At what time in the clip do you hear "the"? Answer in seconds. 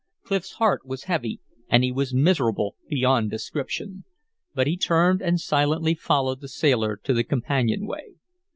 6.41-6.47, 7.13-7.23